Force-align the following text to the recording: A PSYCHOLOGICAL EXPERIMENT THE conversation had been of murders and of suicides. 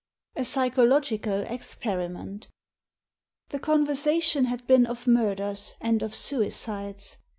A 0.35 0.43
PSYCHOLOGICAL 0.43 1.43
EXPERIMENT 1.45 2.47
THE 3.49 3.59
conversation 3.59 4.45
had 4.45 4.65
been 4.65 4.87
of 4.87 5.05
murders 5.05 5.75
and 5.79 6.01
of 6.01 6.15
suicides. 6.15 7.17